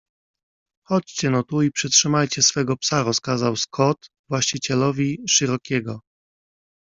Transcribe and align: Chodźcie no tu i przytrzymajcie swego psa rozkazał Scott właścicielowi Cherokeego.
Chodźcie 0.87 1.29
no 1.29 1.43
tu 1.43 1.61
i 1.61 1.71
przytrzymajcie 1.71 2.41
swego 2.43 2.77
psa 2.77 3.03
rozkazał 3.03 3.55
Scott 3.55 4.09
właścicielowi 4.29 5.23
Cherokeego. 5.39 6.01